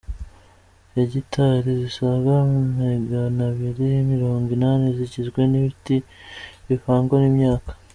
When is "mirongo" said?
4.11-4.47